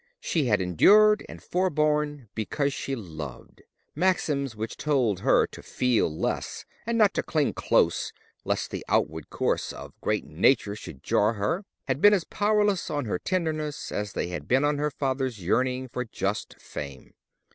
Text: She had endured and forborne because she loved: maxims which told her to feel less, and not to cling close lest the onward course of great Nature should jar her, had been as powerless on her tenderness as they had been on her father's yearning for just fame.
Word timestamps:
She 0.19 0.45
had 0.47 0.61
endured 0.61 1.23
and 1.29 1.43
forborne 1.43 2.27
because 2.33 2.73
she 2.73 2.95
loved: 2.95 3.61
maxims 3.93 4.55
which 4.55 4.75
told 4.75 5.19
her 5.19 5.45
to 5.45 5.61
feel 5.61 6.09
less, 6.11 6.65
and 6.87 6.97
not 6.97 7.13
to 7.13 7.21
cling 7.21 7.53
close 7.53 8.11
lest 8.43 8.71
the 8.71 8.83
onward 8.89 9.29
course 9.29 9.71
of 9.71 10.01
great 10.01 10.25
Nature 10.25 10.75
should 10.75 11.03
jar 11.03 11.33
her, 11.33 11.65
had 11.87 12.01
been 12.01 12.15
as 12.15 12.23
powerless 12.23 12.89
on 12.89 13.05
her 13.05 13.19
tenderness 13.19 13.91
as 13.91 14.13
they 14.13 14.29
had 14.29 14.47
been 14.47 14.63
on 14.63 14.79
her 14.79 14.89
father's 14.89 15.39
yearning 15.43 15.87
for 15.87 16.03
just 16.03 16.59
fame. 16.59 17.13